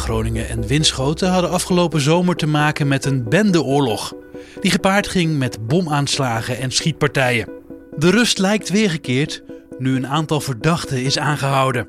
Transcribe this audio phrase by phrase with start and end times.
[0.00, 4.14] Groningen en Winschoten hadden afgelopen zomer te maken met een bendeoorlog.
[4.60, 7.48] Die gepaard ging met bomaanslagen en schietpartijen.
[7.96, 9.42] De rust lijkt weergekeerd
[9.78, 11.88] nu een aantal verdachten is aangehouden.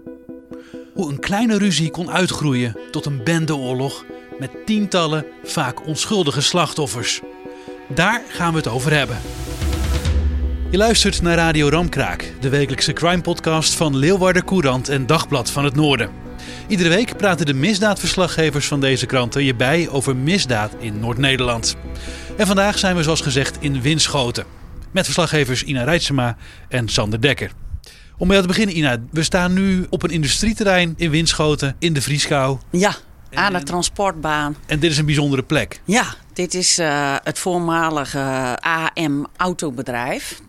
[0.93, 4.05] Hoe een kleine ruzie kon uitgroeien tot een bendeoorlog
[4.39, 7.21] met tientallen, vaak onschuldige slachtoffers.
[7.87, 9.17] Daar gaan we het over hebben.
[10.69, 15.75] Je luistert naar Radio Ramkraak, de wekelijkse crime-podcast van Leeuwarden Courant en Dagblad van het
[15.75, 16.20] Noorden.
[16.67, 21.75] Iedere week praten de misdaadverslaggevers van deze kranten je bij over misdaad in Noord-Nederland.
[22.37, 24.45] En vandaag zijn we zoals gezegd in Winschoten.
[24.91, 26.37] Met verslaggevers Ina Rijtsema
[26.69, 27.51] en Sander Dekker.
[28.17, 32.01] Om mee te beginnen, Ina, we staan nu op een industrieterrein in Winschoten in de
[32.01, 32.57] Vrieskou.
[32.69, 32.95] Ja,
[33.33, 34.55] aan de transportbaan.
[34.65, 35.81] En dit is een bijzondere plek.
[35.85, 40.41] Ja, dit is eh, het voormalige AM autobedrijf.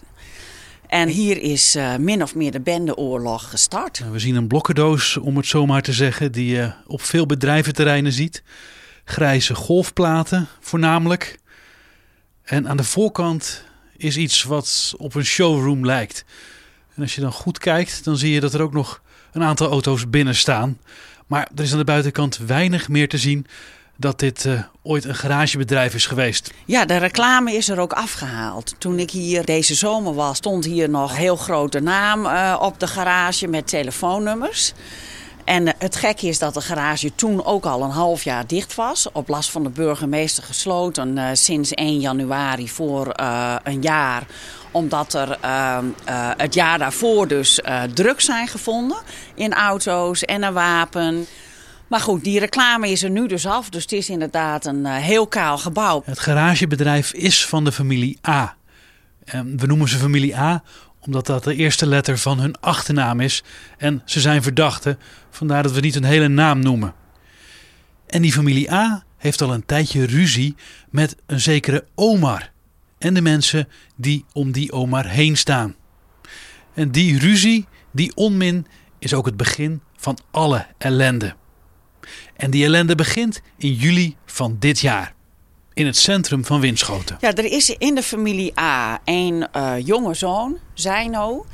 [0.92, 4.10] En hier is eh, min of meer de bendeoorlog gestart.
[4.10, 8.12] We zien een blokkendoos, om het zo maar te zeggen, die je op veel bedrijventerreinen
[8.12, 8.42] ziet.
[9.04, 11.38] Grijze golfplaten voornamelijk.
[12.42, 13.64] En aan de voorkant
[13.96, 16.24] is iets wat op een showroom lijkt.
[16.94, 19.02] En als je dan goed kijkt, dan zie je dat er ook nog
[19.32, 20.78] een aantal auto's binnen staan.
[21.26, 23.46] Maar er is aan de buitenkant weinig meer te zien
[24.02, 26.52] dat dit eh, ooit een garagebedrijf is geweest.
[26.64, 28.74] Ja, de reclame is er ook afgehaald.
[28.78, 32.86] Toen ik hier deze zomer was, stond hier nog heel grote naam eh, op de
[32.86, 34.72] garage met telefoonnummers.
[35.44, 38.74] En eh, het gekke is dat de garage toen ook al een half jaar dicht
[38.74, 39.08] was.
[39.12, 43.12] Op last van de burgemeester gesloten sinds 1 januari voor
[43.62, 44.26] een jaar.
[44.70, 47.60] Omdat er eh, eh, het jaar daarvoor dus
[47.94, 48.98] drugs zijn gevonden
[49.34, 51.26] in auto's en een wapen.
[51.92, 53.68] Maar goed, die reclame is er nu dus af.
[53.68, 56.02] Dus het is inderdaad een eh, heel kaal gebouw.
[56.04, 58.56] Het garagebedrijf is van de familie A.
[59.24, 60.62] En we noemen ze familie A
[61.00, 63.42] omdat dat de eerste letter van hun achternaam is.
[63.78, 64.98] En ze zijn verdachten,
[65.30, 66.94] vandaar dat we niet een hele naam noemen.
[68.06, 70.54] En die familie A heeft al een tijdje ruzie
[70.90, 72.50] met een zekere Omar.
[72.98, 75.74] En de mensen die om die Omar heen staan.
[76.74, 78.66] En die ruzie, die onmin,
[78.98, 81.34] is ook het begin van alle ellende.
[82.36, 85.14] En die ellende begint in juli van dit jaar.
[85.74, 87.16] In het centrum van Winschoten.
[87.20, 91.46] Ja, er is in de familie A een eh, jonge zoon, Zino.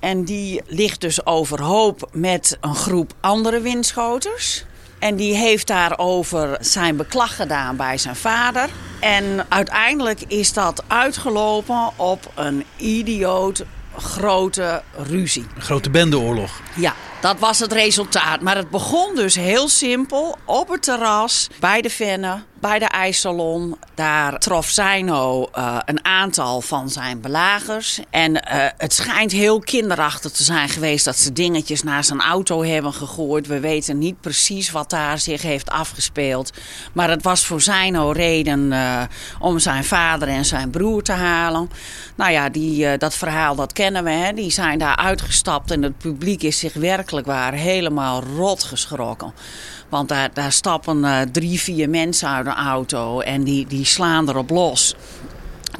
[0.00, 4.64] En die ligt dus overhoop met een groep andere windschoters.
[4.98, 8.68] En die heeft daarover zijn beklag gedaan bij zijn vader.
[9.00, 13.64] En uiteindelijk is dat uitgelopen op een idioot
[13.96, 15.44] grote ruzie.
[15.54, 16.60] Een grote bendeoorlog.
[16.76, 16.94] Ja,
[17.24, 18.40] dat was het resultaat.
[18.40, 23.76] Maar het begon dus heel simpel op het terras bij de Venne, bij de ijssalon.
[23.94, 28.00] Daar trof Zino eh, een aantal van zijn belagers.
[28.10, 32.62] En eh, het schijnt heel kinderachtig te zijn geweest dat ze dingetjes naar zijn auto
[32.62, 33.46] hebben gegooid.
[33.46, 36.52] We weten niet precies wat daar zich heeft afgespeeld.
[36.92, 39.02] Maar het was voor Zino reden eh,
[39.38, 41.70] om zijn vader en zijn broer te halen.
[42.16, 44.10] Nou ja, die, dat verhaal dat kennen we.
[44.10, 44.32] Hè?
[44.32, 49.34] Die zijn daar uitgestapt en het publiek is zich werkelijk waar helemaal rot geschrokken.
[49.88, 54.50] Want daar, stappen eh, drie, vier mensen uit een auto en die, die slaan erop
[54.50, 54.94] los.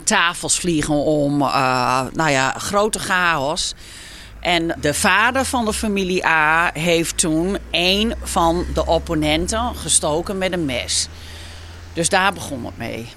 [0.04, 3.74] Tafels vliegen om, eh, nou ja, grote chaos.
[4.40, 10.52] En de vader van de familie A heeft toen een van de opponenten gestoken met
[10.52, 11.08] een mes.
[11.92, 13.08] Dus daar begon het mee.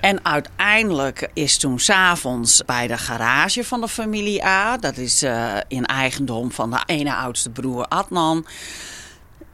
[0.00, 5.52] En uiteindelijk is toen s'avonds bij de garage van de familie A, dat is eh,
[5.68, 8.46] in eigendom van de ene oudste broer Adnan,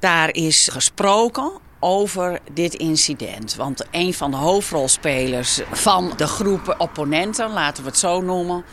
[0.03, 3.55] daar is gesproken over dit incident.
[3.55, 8.65] Want een van de hoofdrolspelers van de groep opponenten, laten we het zo noemen,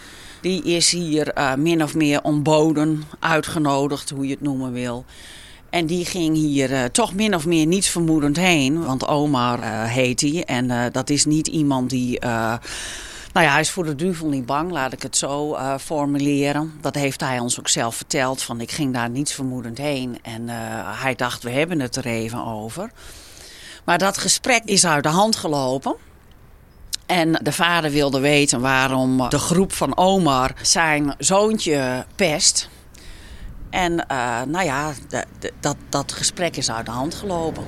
[0.41, 5.05] die is hier eh, min of meer ontboden, uitgenodigd, hoe je het noemen wil.
[5.69, 8.83] En die ging hier eh, toch min of meer niets vermoedend heen.
[8.83, 10.43] Want Omar eh, heet hij.
[10.45, 12.19] En dat is niet iemand die.
[13.33, 16.73] Nou ja, hij is voor de duivel niet bang, laat ik het zo eh, formuleren.
[16.81, 18.41] Dat heeft hij ons ook zelf verteld.
[18.41, 20.19] Van ik ging daar niets vermoedend heen.
[20.21, 20.55] En eh,
[21.01, 22.91] hij dacht, we hebben het er even over.
[23.85, 25.95] Maar dat gesprek is uit de hand gelopen.
[27.05, 32.69] En de vader wilde weten waarom de groep van Omar zijn zoontje pest.
[33.69, 37.63] En eh, nou ja, de- de- dat, dat gesprek is uit de hand gelopen.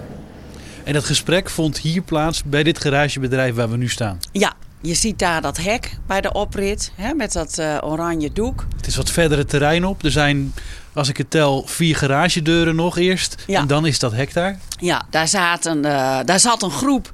[0.84, 4.20] En dat gesprek vond hier plaats bij dit garagebedrijf waar we nu staan.
[4.32, 8.66] Ja, je ziet daar dat hek bij de oprit hè, met dat eh, oranje doek.
[8.78, 10.04] Het is wat verder het terrein op.
[10.04, 10.54] Er zijn,
[10.94, 13.44] als ik het tel, vier garagedeuren nog eerst.
[13.48, 13.60] Ja.
[13.60, 14.60] En dan is dat hek daar.
[14.80, 17.12] Ja, daar, zaten, eh, daar zat een groep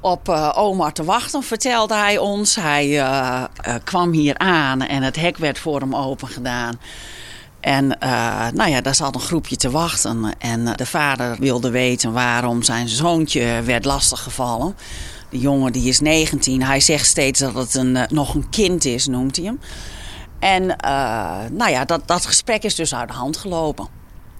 [0.00, 2.54] op eh, Omar te wachten, vertelde hij ons.
[2.54, 3.02] Hij
[3.84, 6.80] kwam hier aan en het hek werd voor hem open gedaan.
[7.60, 7.86] En
[8.54, 10.34] nou ja, daar zat een groepje te wachten.
[10.38, 14.74] En de vader wilde weten waarom zijn zoontje werd lastiggevallen.
[15.30, 16.62] De jongen die is 19.
[16.62, 19.60] Hij zegt steeds dat het een, eh, nog een kind is, noemt hij hem.
[20.38, 20.90] En eh,
[21.50, 23.88] nou ja, dat, dat gesprek is dus uit de hand gelopen.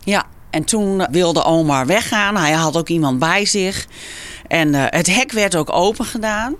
[0.04, 2.36] Ja, en toen wilde Omar weggaan.
[2.36, 3.86] Hij had ook iemand bij zich.
[4.46, 6.54] En eh, het hek werd ook open gedaan.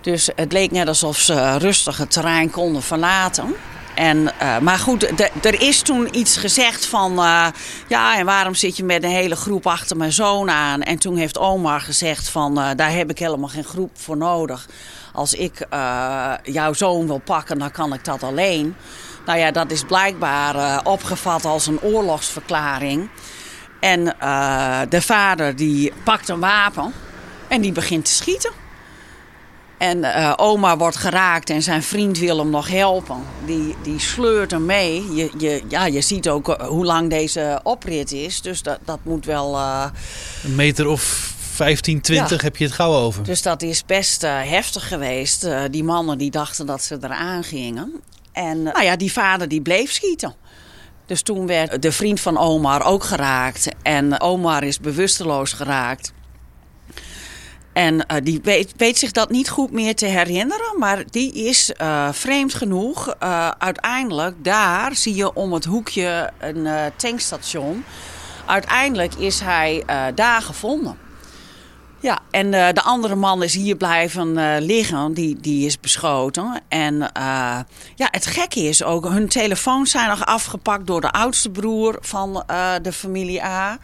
[0.00, 3.54] Dus het leek net alsof ze rustig het terrein konden verlaten.
[3.94, 7.18] En, eh, maar goed, er is toen iets gezegd van...
[7.18, 7.46] eh,
[7.88, 10.82] ja, en waarom zit je met een hele groep achter mijn zoon aan?
[10.82, 12.60] En toen heeft Omar gezegd van...
[12.60, 14.66] eh, daar heb ik helemaal geen groep voor nodig.
[15.12, 15.66] Als ik
[16.42, 18.76] jouw zoon wil pakken, dan kan ik dat alleen.
[19.26, 23.08] Nou ja, dat is blijkbaar opgevat als een oorlogsverklaring.
[23.80, 24.04] En
[24.88, 26.92] de vader die pakt een wapen
[27.48, 28.63] en die begint te schieten.
[29.84, 33.16] En eh, oma wordt geraakt en zijn vriend wil hem nog helpen.
[33.46, 35.14] Die, die sleurt hem mee.
[35.14, 38.40] Je, je, ja, je ziet ook eh, hoe lang deze oprit is.
[38.42, 39.54] Dus dat, dat moet wel...
[39.56, 39.84] eh,
[40.44, 42.44] Een meter of 15, 20 Ja.
[42.44, 43.22] heb je het gauw over.
[43.24, 45.48] dus dat is best heftig geweest.
[45.70, 47.92] Die mannen die dachten dat ze eraan gingen.
[48.32, 50.34] En nou ja, die vader die bleef schieten.
[51.06, 53.68] Dus toen werd de vriend van Omar ook geraakt.
[53.82, 56.12] En Omar is bewusteloos geraakt.
[57.74, 60.78] En eh, die weet, weet zich dat niet goed meer te herinneren.
[60.78, 63.08] Maar die is eh, vreemd genoeg.
[63.18, 67.84] eh, uiteindelijk daar zie je om het hoekje een tankstation.
[68.46, 69.84] Uiteindelijk is hij
[70.14, 70.98] daar gevonden.
[72.00, 75.14] Ja, en de andere man is hier blijven liggen.
[75.14, 76.60] Die, die is beschoten.
[76.68, 77.10] En
[77.94, 82.44] ja, het gekke is ook, hun telefoons zijn nog afgepakt door de oudste broer van
[82.82, 83.78] de familie A.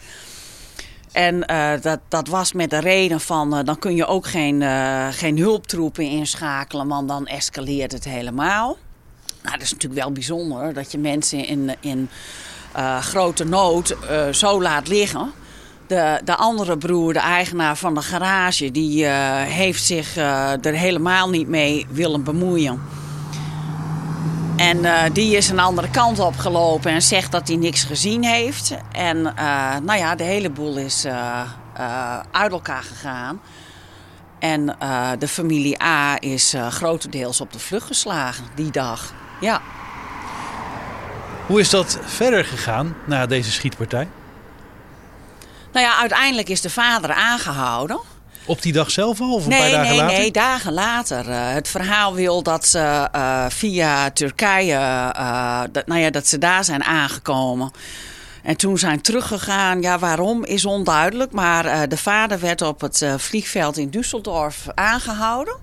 [1.12, 4.62] En eh, dat, dat was met de reden van, eh, dan kun je ook geen,
[4.62, 8.76] eh, geen hulptroepen inschakelen, want dan escaleert het helemaal.
[9.42, 12.08] Nou, dat is natuurlijk wel bijzonder dat je mensen in, in
[13.00, 13.96] grote nood
[14.32, 15.32] zo laat liggen.
[15.86, 21.48] De, de andere broer, de eigenaar van de garage, die heeft zich er helemaal niet
[21.48, 22.80] mee willen bemoeien.
[24.60, 28.24] En eh, die is een andere kant op gelopen en zegt dat hij niks gezien
[28.24, 28.74] heeft.
[28.92, 31.42] En eh, nou ja, de hele boel is eh,
[32.30, 33.40] uit elkaar gegaan.
[34.38, 34.66] En
[35.18, 39.12] de familie A is grotendeels op de vlucht geslagen die dag.
[39.40, 39.60] Ja.
[41.46, 44.08] Hoe is dat verder gegaan na deze schietpartij?
[45.72, 48.00] Nou ja, uiteindelijk is de vader aangehouden.
[48.44, 50.18] Op die dag zelf al of een paar dagen nee, later?
[50.18, 51.30] nee, dagen later.
[51.30, 54.74] Eh, het verhaal wil dat ze eh, via Turkije,
[55.14, 57.70] eh, dat, nou ja, dat ze daar zijn aangekomen.
[58.42, 59.82] En toen zijn teruggegaan.
[59.82, 61.32] Ja, waarom is onduidelijk.
[61.32, 65.56] Maar de vader werd op het vliegveld in Düsseldorf aangehouden.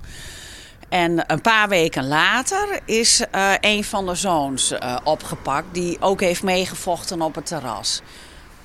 [0.89, 3.23] En een paar weken later is
[3.61, 4.73] een van de zoons
[5.03, 8.01] opgepakt, die ook heeft meegevochten op het terras.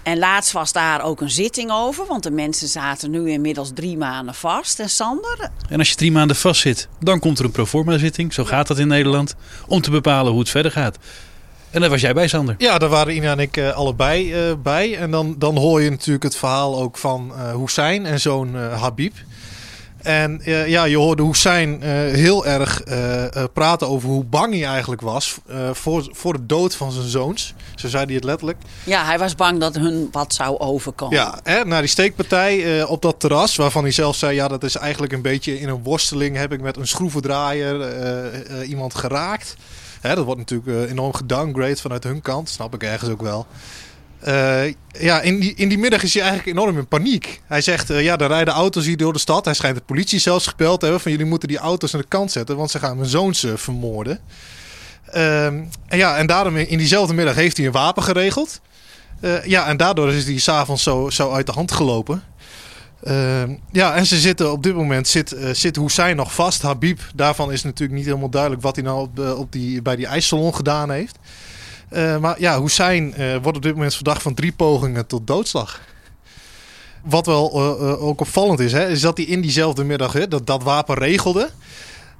[0.02, 3.96] En laatst was daar ook een zitting over, want de mensen zaten nu inmiddels drie
[3.96, 4.80] maanden vast.
[4.80, 8.32] En Sander, En als je drie maanden vastzit, dan komt er een proforma zitting.
[8.32, 9.34] Zo gaat dat in Nederland.
[9.66, 10.98] Om te bepalen hoe het verder gaat.
[11.70, 12.54] En daar was jij bij, Sander.
[12.58, 14.96] Ja, daar waren Ina en ik eh, allebei eh, bij.
[14.96, 18.82] En dan, dan hoor je natuurlijk het verhaal ook van eh Hussein en zoon eh,
[18.82, 19.14] Habib.
[20.02, 24.64] En eh, ja, je hoorde Hussein eh, heel erg eh, praten over hoe bang hij
[24.64, 25.38] eigenlijk was
[25.72, 27.54] voor, voor de dood van zijn zoons.
[27.74, 28.58] Zo zei hij het letterlijk.
[28.84, 31.16] ja, hij was bang dat hun wat zou overkomen.
[31.16, 34.76] Ja, hè, na die steekpartij op dat terras, waarvan hij zelf zei: ja, dat is
[34.76, 36.36] eigenlijk een beetje in een worsteling.
[36.36, 39.56] Heb ik met een schroevendraaier iemand geraakt.
[40.00, 43.46] Hè, dat wordt natuurlijk enorm gedowngrade vanuit hun kant, snap ik ergens ook wel.
[44.22, 47.40] Eh, ja, in die, in die middag is hij eigenlijk enorm in paniek.
[47.46, 49.44] Hij zegt, eh, ja, er rijden auto's hier door de stad.
[49.44, 52.06] Hij schijnt de politie zelfs gebeld te hebben van jullie moeten die auto's aan de
[52.08, 54.18] kant zetten, want ze gaan mijn zoons eh, vermoorden.
[55.06, 58.60] Ehm, en ja, en daarom in diezelfde middag heeft hij een wapen geregeld.
[59.44, 62.22] Ja, en daardoor is die s'avonds zo, zo uit de hand gelopen.
[63.02, 66.62] Eh, ja, en ze zitten op dit moment zit, zit Hussein nog vast.
[66.62, 70.54] Habib, daarvan is natuurlijk niet helemaal duidelijk wat hij nou op die, bij die ijssalon
[70.54, 71.18] gedaan heeft.
[71.92, 75.80] Eh, maar ja, Hussein eh, wordt op dit moment verdacht van drie pogingen tot doodslag.
[77.04, 80.46] Wat wel eh, ook opvallend is, hè, is dat hij in diezelfde middag hè, dat,
[80.46, 81.50] dat wapen regelde.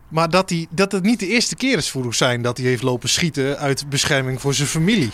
[0.09, 2.83] Maar dat, hij, dat het niet de eerste keer is voor Hussein dat hij heeft
[2.83, 5.11] lopen schieten uit bescherming voor zijn familie.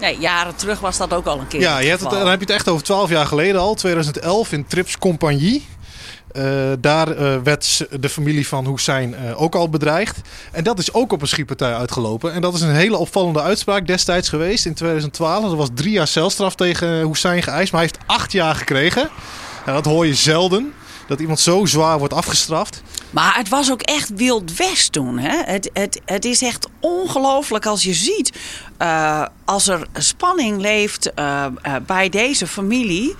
[0.00, 1.60] Nee, jaren terug was dat ook al een keer.
[1.60, 4.52] Ja, je hebt het, dan heb je het echt over 12 jaar geleden al, 2011
[4.52, 5.66] in Trips Compagnie.
[6.32, 10.20] Eh, daar eh, werd de familie van Hussein eh, ook al bedreigd.
[10.52, 12.32] En dat is ook op een schietpartij uitgelopen.
[12.32, 15.50] En dat is een hele opvallende uitspraak destijds geweest in 2012.
[15.50, 19.08] Er was drie jaar celstraf tegen Hussein geëist, maar hij heeft acht jaar gekregen.
[19.66, 20.72] En dat hoor je zelden,
[21.06, 22.82] dat iemand zo zwaar wordt afgestraft.
[23.10, 25.18] Maar het was ook echt Wild West toen.
[25.18, 25.42] Hè?
[25.44, 28.32] Het, het, het is echt ongelooflijk als je ziet.
[29.44, 31.12] als er spanning leeft
[31.86, 33.16] bij deze familie.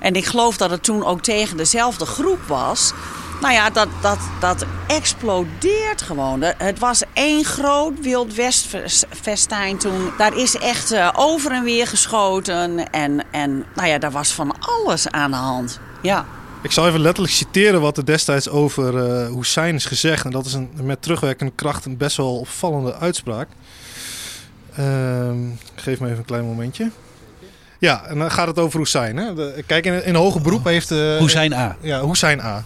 [0.00, 2.92] En ik geloof dat het toen ook tegen dezelfde groep was.
[3.40, 6.42] Nou ja, dat, dat, dat explodeert gewoon.
[6.42, 10.10] Het was één groot Wild West fes- festijn toen.
[10.18, 12.90] Daar is echt eh, over en weer geschoten.
[12.90, 15.80] En, en nou ja, daar was van alles aan de hand.
[16.02, 16.26] Ja.
[16.62, 20.24] Ik zal even letterlijk citeren wat er destijds over eh Hussein is gezegd.
[20.24, 23.48] En dat is een, met terugwerkende kracht een best wel opvallende uitspraak.
[24.76, 25.38] Ehm,
[25.74, 26.90] geef me even een klein momentje.
[27.80, 29.16] Ja, en dan gaat het over Hussein.
[29.16, 29.34] Hè?
[29.34, 30.90] De- kijk, in, in hoger beroep heeft...
[30.90, 31.76] eh, Hussein A.
[31.80, 32.64] Ja, Hussein A.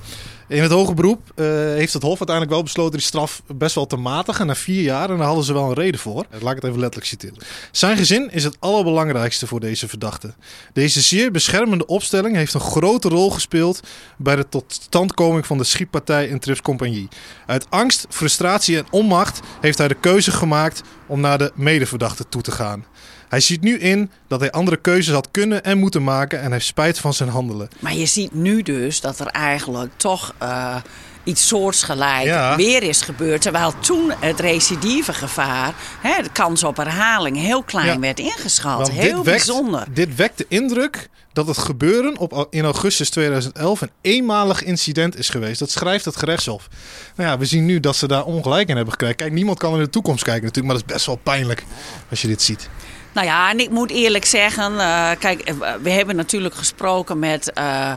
[0.48, 3.86] In het hoger beroep eh, heeft het Hof uiteindelijk wel besloten die straf best wel
[3.86, 5.10] te matigen na vier jaar.
[5.10, 6.24] En daar hadden ze wel een reden voor.
[6.30, 7.36] Laat ik het even letterlijk citeren.
[7.70, 10.34] Zijn gezin is het allerbelangrijkste voor deze verdachte.
[10.72, 13.80] Deze zeer beschermende opstelling heeft een grote rol gespeeld
[14.16, 17.08] bij de totstandkoming van de schietpartij in Trips Compagnie.
[17.46, 22.42] Uit angst, frustratie en onmacht heeft hij de keuze gemaakt om naar de medeverdachte toe
[22.42, 22.84] te gaan.
[23.28, 26.66] Hij ziet nu in dat hij andere keuzes had kunnen en moeten maken en heeft
[26.66, 27.68] spijt van zijn handelen.
[27.78, 30.76] Maar je ziet nu dus dat er eigenlijk toch eh,
[31.24, 32.56] iets soortgelijk Ja.
[32.56, 33.40] weer is gebeurd.
[33.40, 37.98] Terwijl toen het recidivegevaar, hè, de kans op herhaling, heel klein Ja.
[37.98, 38.76] werd ingeschat.
[38.76, 39.86] Want heel dit wekt, bijzonder.
[39.92, 45.28] Dit wekt de indruk dat het gebeuren op, in augustus 2011 een eenmalig incident is
[45.28, 45.58] geweest.
[45.58, 46.68] Dat schrijft het gerechtshof.
[47.16, 49.16] Nou ja, we zien nu dat ze daar ongelijk in hebben gekregen.
[49.16, 51.64] Kijk, niemand kan in de toekomst kijken natuurlijk, maar dat is best wel pijnlijk
[52.10, 52.68] als je dit ziet.
[53.14, 57.52] Nou ja, en ik moet eerlijk zeggen, eh, kijk, eh, we hebben natuurlijk gesproken met
[57.52, 57.92] eh,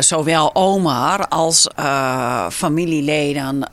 [0.00, 1.68] zowel Omar als
[2.50, 3.68] familieleden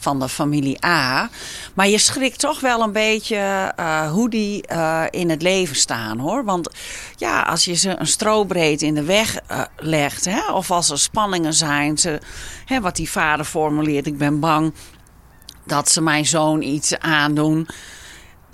[0.00, 1.28] van de familie A.
[1.74, 3.72] Maar je schrikt toch wel een beetje
[4.12, 4.64] hoe die
[5.10, 6.44] in het leven staan, hoor.
[6.44, 6.70] Want
[7.16, 9.38] ja, als je ze een strobreed in de weg
[9.76, 12.20] legt, hè, of als er spanningen zijn, ze,
[12.64, 14.74] hè, wat die vader formuleert, ik ben bang
[15.64, 17.68] dat ze mijn zoon iets aandoen.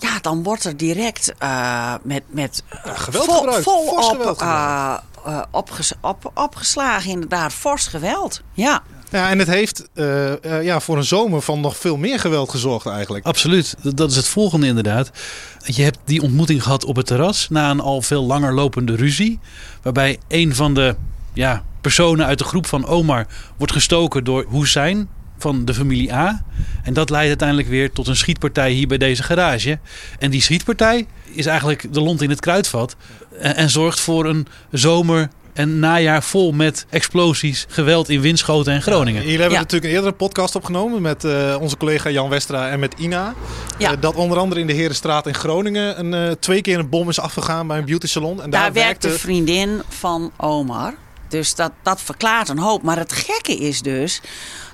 [0.05, 4.95] Ja, dan wordt er direct eh, met, met geweld vol, gebruikt, fors volop geweld eh,
[5.27, 8.41] eh, opges- op, opgeslagen, inderdaad, fors geweld.
[8.53, 8.83] Ja.
[9.11, 12.51] Ja, en het heeft eh, eh, ja, voor een zomer van nog veel meer geweld
[12.51, 13.25] gezorgd eigenlijk.
[13.27, 15.11] Absoluut, Dat- dat is het volgende inderdaad.
[15.65, 19.39] Je hebt die ontmoeting gehad op het terras na een al veel langer lopende ruzie.
[19.83, 20.97] Waarbij een van de
[21.33, 25.09] ja, personen uit de groep van Omar wordt gestoken door Hussein
[25.45, 26.45] van de familie A.
[26.83, 29.79] En dat leidt uiteindelijk weer tot een schietpartij hier bij deze garage.
[30.19, 32.97] En die schietpartij is eigenlijk de lont in het kruidvat.
[33.39, 38.83] En, en zorgt voor een zomer en najaar vol met explosies, geweld in Winschoten en
[38.83, 39.21] Groningen.
[39.23, 39.61] Jullie hebben Ja.
[39.63, 43.35] natuurlijk een eerdere podcast opgenomen met eh, onze collega Jan Westra en met Ina.
[43.79, 43.93] Ja.
[43.93, 47.09] Eh, dat onder andere in de Herenstraat in Groningen een, eh, twee keer een bom
[47.09, 48.43] is afgegaan bij een beauty salon.
[48.43, 50.95] En Daar, daar, de werkte vriendin van Omar.
[51.29, 52.83] Dus dat, dat verklaart een hoop.
[52.83, 54.21] Maar het gekke is dus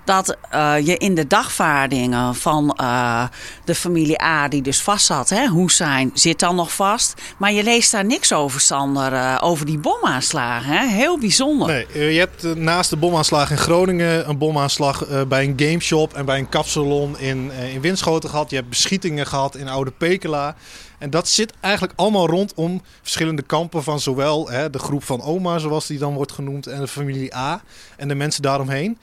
[0.05, 3.25] dat eh, je in de dagvaardingen van eh,
[3.65, 7.15] de familie A, die dus vast zat, hè, Hussein, zit dan nog vast.
[7.37, 10.73] Maar je leest daar niks over, Sander, eh, over die bomaanslagen.
[10.73, 10.87] Hè?
[10.87, 11.67] Heel bijzonder.
[11.67, 16.39] Nee, je hebt naast de bomaanslag in Groningen een bomaanslag bij een gameshop en bij
[16.39, 18.51] een kapsalon in, in Winschoten gehad.
[18.51, 20.57] Je hebt beschietingen gehad in Oude Pekela.
[21.01, 25.59] En dat zit eigenlijk allemaal rondom verschillende kampen van zowel hè, de groep van oma,
[25.59, 27.63] zoals die dan wordt genoemd, en de familie A
[27.97, 28.99] en de mensen daaromheen.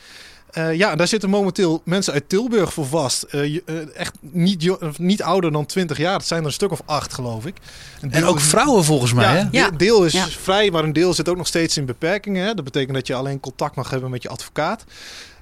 [0.52, 3.24] Eh, ja, daar zitten momenteel mensen uit Tilburg voor vast.
[3.24, 3.62] Eh, eh,
[3.96, 6.18] echt niet, niet ouder dan 20 jaar.
[6.18, 7.56] Het zijn er een stuk of acht, geloof ik.
[8.02, 9.26] Een En ook is- vrouwen volgens mij.
[9.26, 9.40] ja, hè?
[9.40, 9.70] een Ja.
[9.70, 10.28] deel- deel is Ja.
[10.28, 12.46] vrij, maar een deel zit ook nog steeds in beperkingen.
[12.46, 12.54] Hè?
[12.54, 14.84] Dat betekent dat je alleen contact mag hebben met je advocaat.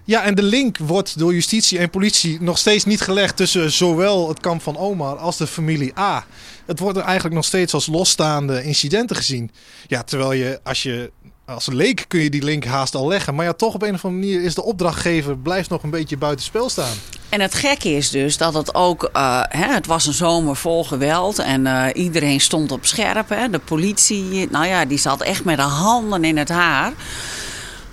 [0.03, 4.27] Ja, en de link wordt door justitie en politie nog steeds niet gelegd tussen zowel
[4.29, 6.25] het kamp van Omar als de familie A.
[6.65, 9.51] Het wordt er eigenlijk nog steeds als losstaande incidenten gezien.
[9.87, 11.11] Ja, terwijl je als je
[11.45, 13.35] als leek kun je die link haast al leggen.
[13.35, 16.17] Maar ja, toch op een of andere manier is de opdrachtgever blijft nog een beetje
[16.17, 16.93] buiten spel staan.
[17.29, 20.83] En het gekke is dus dat het ook, eh, hè, het was een zomer vol
[20.83, 23.29] geweld en eh, iedereen stond op scherp.
[23.29, 23.49] Hè.
[23.49, 26.93] De politie, nou ja, die zat echt met de handen in het haar.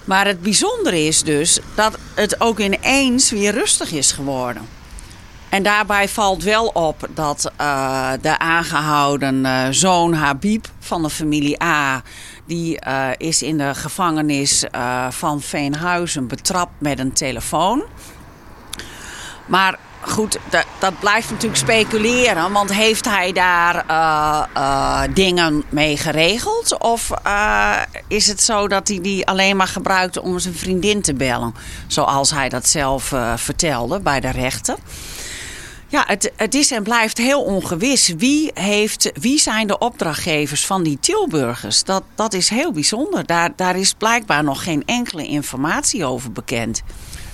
[0.04, 4.62] Maar het bijzondere is dus dat het ook ineens weer rustig is geworden.
[5.52, 11.62] En daarbij valt wel op dat eh, de aangehouden eh, zoon Habib van de familie
[11.62, 12.02] A...
[12.44, 17.82] die eh, is in de gevangenis eh, van Veenhuizen betrapt met een telefoon.
[19.46, 22.52] Maar goed, dat, dat blijft natuurlijk speculeren.
[22.52, 26.78] Want heeft hij daar eh, dingen mee geregeld?
[26.78, 27.10] Of
[28.08, 31.54] is het zo dat hij die alleen maar gebruikte om zijn vriendin te bellen?
[31.86, 34.76] Zoals hij dat zelf vertelde bij de rechter.
[35.92, 38.14] Ja, het, het is en blijft heel ongewis.
[38.18, 41.84] Wie, heeft, wie zijn de opdrachtgevers van die Tilburgers?
[41.84, 43.26] Dat, dat is heel bijzonder.
[43.26, 46.82] Daar, daar is blijkbaar nog geen enkele informatie over bekend.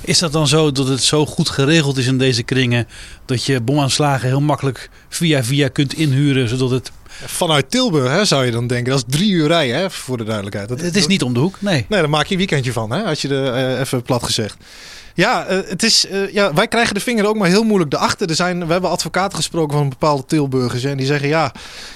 [0.00, 2.88] Is dat dan zo dat het zo goed geregeld is in deze kringen
[3.24, 6.90] dat je bomaanslagen heel makkelijk via via kunt inhuren, zodat het...
[7.24, 10.24] Vanuit Tilburg hè, zou je dan denken, dat is drie uur rijden, hè, voor de
[10.24, 10.68] duidelijkheid.
[10.68, 11.86] Dat, Het is niet om de hoek, nee.
[11.88, 14.56] Nee, daar maak je een weekendje van, hè, als je er eh, even plat gezegd.
[15.18, 18.28] Ja, eh, het is, eh, ja, wij krijgen de vinger ook maar heel moeilijk erachter.
[18.28, 20.84] Er zijn, we hebben advocaten gesproken van bepaalde Tilburgers.
[20.84, 21.52] En die zeggen ja,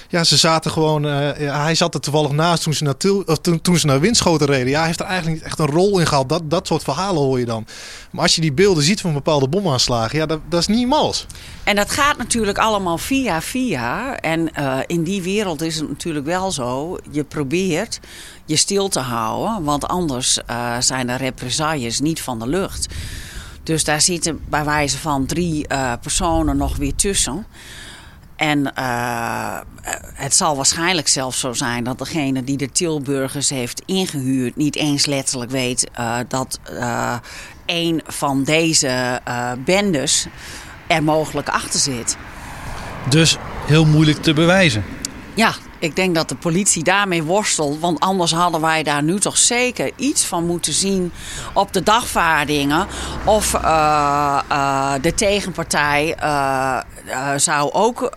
[0.09, 1.05] ja ze zaten gewoon.
[1.07, 4.47] eh, hij zat er toevallig naast toen ze, naar Til, toen, toen ze naar Winschoten
[4.47, 4.69] reden.
[4.69, 6.29] Ja, hij heeft er eigenlijk echt een rol in gehad.
[6.29, 7.65] Dat, dat soort verhalen hoor je dan.
[8.13, 11.25] Maar als je die beelden ziet van bepaalde bomaanslagen, ja, dat, dat is niet mals.
[11.63, 14.19] En dat gaat natuurlijk allemaal via via.
[14.19, 16.97] En eh, in die wereld is het natuurlijk wel zo.
[17.11, 17.99] Je probeert
[18.45, 19.63] je stil te houden.
[19.63, 22.87] Want anders eh, zijn de represailles niet van de lucht.
[23.63, 27.45] Dus daar zitten bij wijze van drie eh, personen nog weer tussen.
[28.35, 28.71] En
[30.13, 35.05] het zal waarschijnlijk zelfs zo zijn dat degene die de Tilburgers heeft ingehuurd niet eens
[35.05, 35.87] letterlijk weet
[36.27, 36.59] dat
[37.65, 40.27] een van deze eh, bendes
[40.87, 42.17] er mogelijk achter zit.
[43.09, 44.83] Dus heel moeilijk te bewijzen.
[45.33, 47.79] Ja, ik denk dat de politie daarmee worstelt.
[47.79, 51.11] Want anders hadden wij daar nu toch zeker iets van moeten zien
[51.53, 52.87] op de dagvaardingen.
[53.25, 56.17] Of eh, eh, de tegenpartij
[57.35, 58.11] zou ook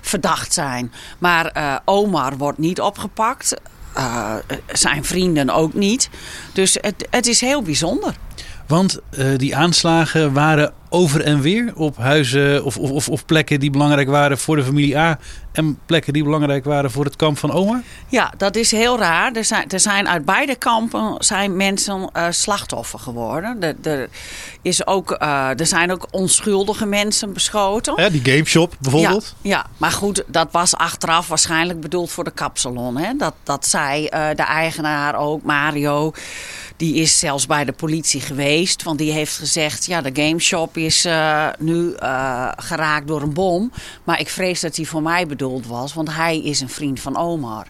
[0.00, 0.92] verdacht zijn.
[1.18, 3.54] Maar Omar wordt niet opgepakt.
[4.66, 6.08] Zijn vrienden ook niet.
[6.52, 8.14] Dus het, het is heel bijzonder.
[8.66, 13.70] Want eh, die aanslagen waren over en weer op huizen of, of, of, plekken die
[13.70, 15.18] belangrijk waren voor de familie A.
[15.52, 17.82] En plekken die belangrijk waren voor het kamp van Omar.
[18.08, 19.32] Ja, dat is heel raar.
[19.32, 23.62] Er zijn, er zijn uit beide kampen zijn mensen eh, slachtoffer geworden.
[23.62, 24.08] Er, er,
[24.64, 28.00] is ook, eh, er zijn ook onschuldige mensen beschoten.
[28.00, 29.34] Hè, die gameshop bijvoorbeeld.
[29.40, 32.96] Ja, ja, maar goed, dat was achteraf waarschijnlijk bedoeld voor de kapsalon.
[32.96, 33.16] Hè?
[33.16, 36.12] Dat, dat zei eh, de eigenaar ook, Mario.
[36.76, 38.82] Die is zelfs bij de politie geweest.
[38.82, 41.94] Want die heeft gezegd, ja, de gameshop is eh, nu
[42.56, 43.72] geraakt door een bom.
[44.04, 45.94] Maar ik vrees dat die voor mij bedoeld was.
[45.94, 47.66] Want hij is een vriend van Omar.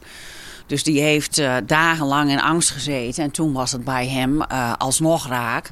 [0.67, 3.25] Dus die heeft dagenlang in angst gezeten.
[3.25, 4.43] En toen was het bij hem
[4.79, 5.71] alsnog raak.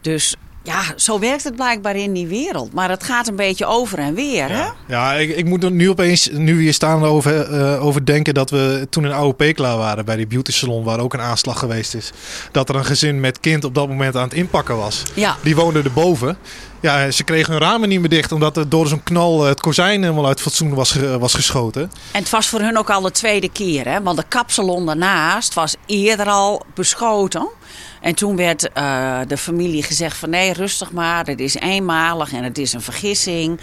[0.00, 2.72] Dus ja, zo werkt het blijkbaar in die wereld.
[2.72, 4.64] Maar het gaat een beetje over en weer, hè?
[4.86, 8.50] Ja, ik, ik moet er nu opeens, nu we hier staan, over, over denken dat
[8.50, 11.94] we toen in Oude Pekela waren bij die beauty salon, waar ook een aanslag geweest
[11.94, 12.12] is.
[12.52, 15.02] Dat er een gezin met kind op dat moment aan het inpakken was.
[15.14, 15.36] Ja.
[15.42, 16.36] Die woonden erboven.
[16.80, 19.60] Ja, ze kregen hun ramen niet meer dicht, omdat er door zo'n knal eh, het
[19.60, 21.82] kozijn helemaal uit fatsoen was, was geschoten.
[22.12, 24.02] En het was voor hun ook al de tweede keer, hè?
[24.02, 27.48] Want de kapsalon daarnaast was eerder al beschoten.
[28.02, 31.26] En toen werd eh, de familie gezegd van nee, rustig maar.
[31.26, 33.60] Het is eenmalig en het is een vergissing.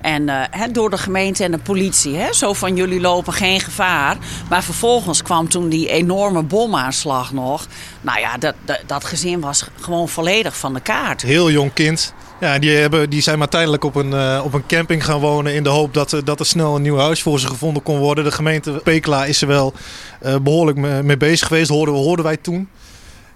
[0.00, 2.18] En eh, door de gemeente en de politie.
[2.30, 4.16] Zo van jullie lopen geen gevaar.
[4.48, 7.66] Maar vervolgens kwam toen die enorme bomaanslag nog.
[8.00, 8.54] Nou ja, dat,
[8.86, 11.22] dat, gezin was gewoon volledig van de kaart.
[11.22, 12.14] Heel jong kind.
[12.40, 15.54] Ja, die, hebben, die zijn maar tijdelijk op een, eh, op een camping gaan wonen
[15.54, 18.24] in de hoop dat, dat er snel een nieuw huis voor ze gevonden kon worden.
[18.24, 19.72] De gemeente Pekela is er wel
[20.20, 22.68] eh, behoorlijk mee, bezig geweest, hoorden, hoorden wij toen.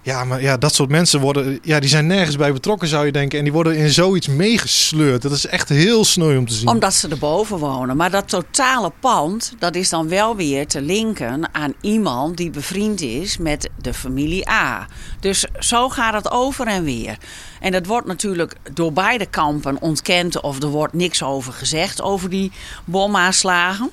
[0.04, 3.12] Ja, maar ja, dat soort mensen worden, ja, die zijn nergens bij betrokken zou je
[3.12, 3.38] denken.
[3.38, 5.22] En die worden in zoiets meegesleurd.
[5.22, 6.68] Dat is echt heel sneu om te zien.
[6.68, 7.96] Omdat ze erboven wonen.
[7.96, 13.00] Maar dat totale pand, dat is dan wel weer te linken aan iemand die bevriend
[13.00, 14.86] is met de familie A.
[15.20, 17.18] Dus zo gaat het over en weer.
[17.60, 22.30] En dat wordt natuurlijk door beide kampen ontkend of er wordt niks over gezegd over
[22.30, 22.52] die
[22.84, 23.90] bomaanslagen.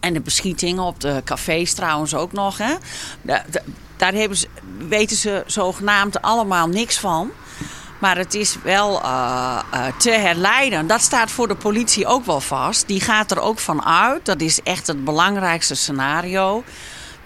[0.00, 2.58] En de beschietingen op de cafés trouwens ook nog.
[2.58, 2.74] Hè?
[3.98, 7.30] Daar hebben ze, weten ze zogenaamd allemaal niks van.
[7.98, 10.86] Maar het is wel eh, eh, te herleiden.
[10.86, 12.86] Dat staat voor de politie ook wel vast.
[12.86, 14.24] Die gaat er ook van uit.
[14.24, 16.64] Dat is echt het belangrijkste scenario.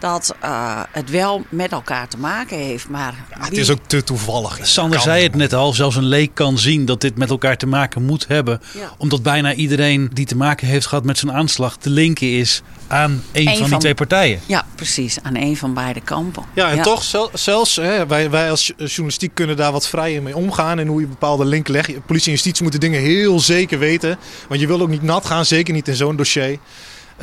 [0.02, 2.88] Dat eh, het wel met elkaar te maken heeft.
[2.88, 4.58] Maar Ja, het wie- is ook te toevallig.
[4.62, 5.06] Sander Kan.
[5.06, 8.02] zei het net al, zelfs een leek kan zien dat dit met elkaar te maken
[8.02, 8.60] moet hebben.
[8.78, 8.92] Ja.
[8.98, 13.22] Omdat bijna iedereen die te maken heeft gehad met zo'n aanslag te linken is aan
[13.32, 14.40] een, van die twee partijen.
[14.46, 15.18] Ja, precies.
[15.22, 16.42] Aan een van beide kampen.
[16.54, 20.22] Ja, en toch, zel- zelfs hè, wij, wij als jo- journalistiek kunnen daar wat vrijer
[20.22, 20.78] mee omgaan.
[20.78, 22.06] En hoe je bepaalde linken legt.
[22.06, 24.18] Politie en justitie moeten dingen heel zeker weten.
[24.48, 26.58] Want je wil ook niet nat gaan, zeker niet in zo'n dossier.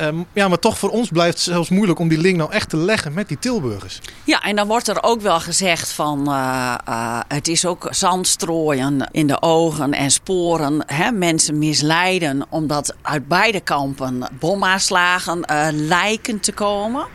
[0.00, 2.68] Ehm, ja, maar toch voor ons blijft het zelfs moeilijk om die link nou echt
[2.68, 4.00] te leggen met die Tilburgers.
[4.24, 9.08] Ja, en dan wordt er ook wel gezegd van eh, eh, het is ook zandstrooien
[9.10, 10.82] in de ogen en sporen.
[10.86, 17.06] Hè, mensen misleiden omdat uit beide kampen bomaanslagen eh, lijken te komen.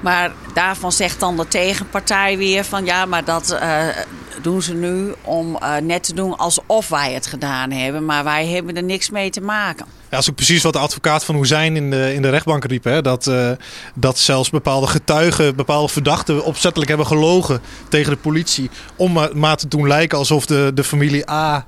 [0.00, 3.86] Maar daarvan zegt dan de tegenpartij weer van ja, maar dat eh,
[4.42, 8.04] doen ze nu om eh, net te doen alsof wij het gedaan hebben.
[8.04, 9.86] Maar wij hebben er niks mee te maken.
[9.86, 12.64] Ja, dat is ook precies wat de advocaat van Hoezijn in de, in de rechtbank
[12.64, 12.84] riep.
[12.84, 13.02] Hè?
[13.02, 13.50] Dat, eh,
[13.94, 18.70] dat zelfs bepaalde getuigen, bepaalde verdachten opzettelijk hebben gelogen tegen de politie.
[18.96, 21.66] Om maar, te doen lijken alsof de, de familie A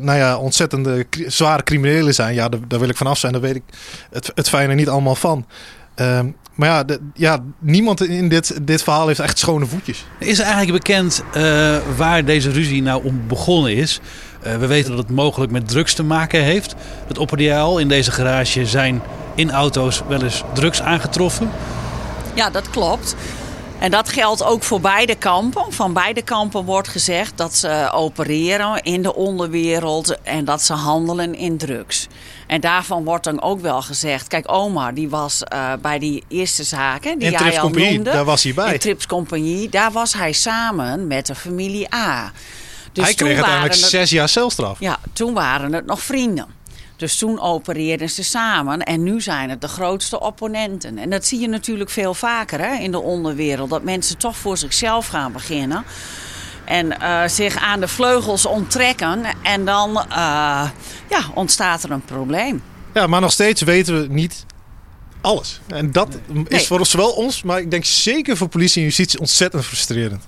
[0.00, 2.34] nou ja, ontzettende zware criminelen zijn.
[2.34, 3.32] Ja, daar, daar wil ik vanaf zijn.
[3.32, 3.62] Daar weet ik
[4.10, 5.46] het, het fijne niet allemaal van.
[5.94, 10.04] Ehm, maar ja, de- ja, niemand in dit, dit verhaal heeft echt schone voetjes.
[10.18, 14.00] Is er eigenlijk bekend eh, waar deze ruzie nou om begonnen is?
[14.42, 16.74] Eh, we weten dat het mogelijk met drugs te maken heeft.
[17.08, 19.02] Dat op RDL in deze garage zijn
[19.34, 21.50] in auto's wel eens drugs aangetroffen.
[22.34, 23.14] Ja, dat klopt.
[23.80, 25.72] En dat geldt ook voor beide kampen.
[25.72, 31.34] Van beide kampen wordt gezegd dat ze opereren in de onderwereld en dat ze handelen
[31.34, 32.06] in drugs.
[32.46, 36.64] En daarvan wordt dan ook wel gezegd, kijk Omar die was eh, bij die eerste
[36.64, 38.10] zaken die In jij Trips al Compagnie, noemde.
[38.10, 38.72] daar was hij bij.
[38.72, 42.32] In Trips Compagnie, daar was hij samen met de familie A.
[42.92, 44.80] Dus Hij kreeg uiteindelijk het- zes jaar celstraf.
[44.80, 46.46] ja, toen waren het nog vrienden.
[47.00, 50.98] Dus toen opereerden ze samen en nu zijn het de grootste opponenten.
[50.98, 53.70] En dat zie je natuurlijk veel vaker hè, in de onderwereld.
[53.70, 55.84] Dat mensen toch voor zichzelf gaan beginnen.
[56.64, 59.24] En eh, zich aan de vleugels onttrekken.
[59.42, 60.06] En dan eh,
[61.10, 62.62] ja, ontstaat er een probleem.
[62.94, 64.44] Ja, maar nog steeds weten we niet
[65.20, 65.60] alles.
[65.66, 69.20] En dat is voor ons, zowel ons, maar ik denk zeker voor politie en justitie
[69.20, 70.24] ontzettend frustrerend.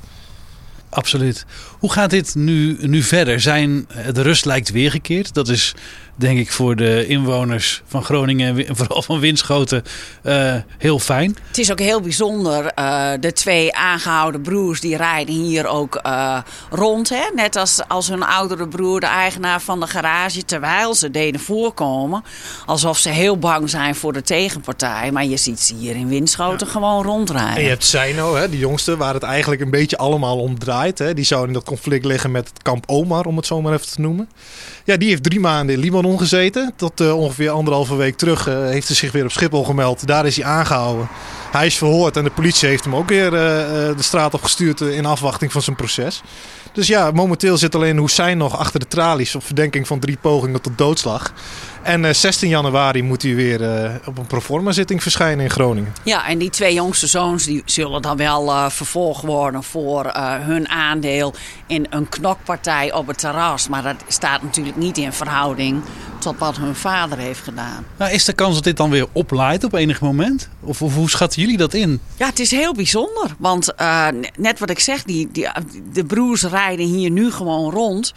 [0.88, 1.44] Absoluut.
[1.78, 3.40] Hoe gaat dit nu, nu verder?
[3.40, 5.34] Zijn, de rust lijkt weergekeerd.
[5.34, 5.74] Dat is
[6.14, 9.82] denk ik voor de inwoners van Groningen en vooral van Winschoten
[10.22, 11.36] eh, heel fijn.
[11.48, 12.66] Het is ook heel bijzonder.
[12.66, 16.38] eh, de twee aangehouden broers die rijden hier ook eh,
[16.70, 17.08] rond.
[17.08, 17.22] Hè?
[17.34, 20.44] Net als, als hun oudere broer, de eigenaar van de garage.
[20.44, 22.24] Terwijl ze deden voorkomen.
[22.66, 25.10] Alsof ze heel bang zijn voor de tegenpartij.
[25.12, 27.56] Maar je ziet ze hier in Winschoten gewoon rondrijden.
[27.56, 30.98] En je hebt Seino, hè, die jongste, waar het eigenlijk een beetje allemaal om draait.
[30.98, 31.14] Hè.
[31.14, 33.86] Die zou in dat conflict liggen met het kamp Omar, om het zo maar even
[33.86, 34.28] te noemen.
[34.84, 36.72] Ja, die heeft drie maanden in Libanon gezeten.
[36.76, 40.06] Tot eh, ongeveer anderhalve week terug eh, heeft hij zich weer op Schiphol gemeld.
[40.06, 41.08] Daar is hij aangehouden.
[41.50, 43.32] Hij is verhoord en de politie heeft hem ook weer eh,
[43.96, 46.22] de straat op gestuurd in afwachting van zijn proces.
[46.72, 50.60] Dus ja, momenteel zit alleen Hussein nog achter de tralies op verdenking van drie pogingen
[50.60, 51.32] tot doodslag.
[51.82, 55.92] En eh, 16 januari moet hij weer eh, op een proforma zitting verschijnen in Groningen.
[56.02, 60.34] Ja, en die twee jongste zoons die zullen dan wel eh, vervolgd worden voor eh,
[60.38, 61.34] hun aandeel
[61.66, 63.68] in een knokpartij op het terras.
[63.68, 65.82] Maar dat staat natuurlijk niet in verhouding
[66.18, 67.84] tot wat hun vader heeft gedaan.
[67.96, 70.48] Nou, is de kans dat dit dan weer oplaait op enig moment?
[70.60, 72.00] Of, of hoe schatten jullie dat in?
[72.16, 73.34] Ja, het is heel bijzonder.
[73.38, 74.06] Want eh,
[74.36, 75.48] net wat ik zeg, die, die,
[75.92, 78.12] de broers rijden hier nu gewoon rond.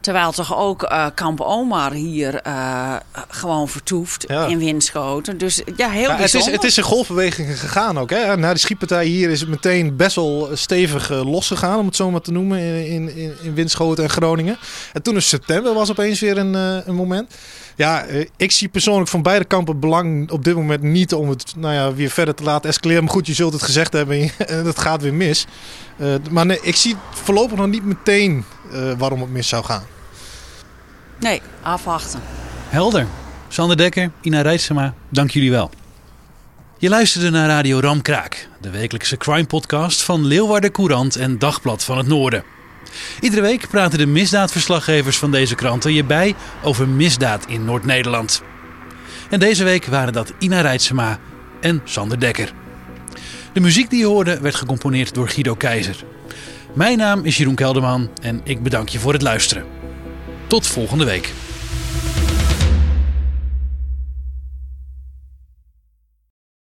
[0.00, 2.94] Terwijl toch ook eh, Kamp Omar hier eh,
[3.28, 4.46] gewoon vertoeft Ja.
[4.46, 5.38] in Winschoten.
[5.38, 8.10] Dus ja, heel Ja, het, is, het is in golfbewegingen gegaan ook.
[8.10, 8.36] Hè?
[8.36, 12.10] Na de schietpartij hier is het meteen best wel stevig eh, losgegaan, om het zo
[12.10, 14.58] maar te noemen, in, in, in Winschoten en Groningen.
[14.92, 16.54] En toen in september was opeens weer een,
[16.88, 17.34] een moment.
[17.78, 21.28] Ja, eh, ik zie persoonlijk van beide kampen het belang op dit moment niet om
[21.28, 23.04] het nou ja, weer verder te laten escaleren.
[23.04, 25.46] Maar goed, je zult het gezegd hebben en het gaat weer mis.
[25.96, 29.82] Eh, maar nee, ik zie voorlopig nog niet meteen eh, waarom het mis zou gaan.
[31.20, 32.20] Nee, afwachten.
[32.68, 33.06] Helder.
[33.48, 35.70] Sander Dekker, Ina Rijtsema, dank jullie wel.
[36.78, 41.98] Je luisterde naar Radio Ramkraak, de wekelijkse crime podcast van Leeuwarden Courant en Dagblad van
[41.98, 42.57] het Noorden.
[43.20, 48.42] Iedere week praten de misdaadverslaggevers van deze kranten je bij over misdaad in Noord-Nederland.
[49.30, 51.18] En deze week waren dat Ina Rijtsema
[51.60, 52.52] en Sander Dekker.
[53.52, 56.04] De muziek die je hoorde werd gecomponeerd door Guido Keizer.
[56.74, 59.64] Mijn naam is Jeroen Kelderman en ik bedank je voor het luisteren.
[60.46, 61.32] Tot volgende week.